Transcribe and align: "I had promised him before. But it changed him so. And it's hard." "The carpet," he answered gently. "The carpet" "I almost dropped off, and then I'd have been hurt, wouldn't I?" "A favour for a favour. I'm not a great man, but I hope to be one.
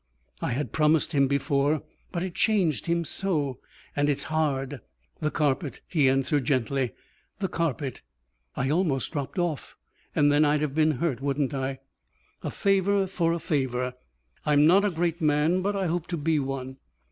"I 0.41 0.49
had 0.49 0.71
promised 0.71 1.11
him 1.11 1.27
before. 1.27 1.83
But 2.11 2.23
it 2.23 2.33
changed 2.33 2.87
him 2.87 3.05
so. 3.05 3.59
And 3.95 4.09
it's 4.09 4.23
hard." 4.33 4.81
"The 5.19 5.29
carpet," 5.29 5.81
he 5.87 6.09
answered 6.09 6.43
gently. 6.45 6.93
"The 7.37 7.47
carpet" 7.47 8.01
"I 8.55 8.71
almost 8.71 9.11
dropped 9.11 9.37
off, 9.37 9.75
and 10.15 10.31
then 10.31 10.43
I'd 10.43 10.61
have 10.61 10.73
been 10.73 10.93
hurt, 10.93 11.21
wouldn't 11.21 11.53
I?" 11.53 11.81
"A 12.41 12.49
favour 12.49 13.05
for 13.05 13.31
a 13.31 13.37
favour. 13.37 13.93
I'm 14.43 14.65
not 14.65 14.83
a 14.83 14.89
great 14.89 15.21
man, 15.21 15.61
but 15.61 15.75
I 15.75 15.85
hope 15.85 16.07
to 16.07 16.17
be 16.17 16.39
one. 16.39 16.77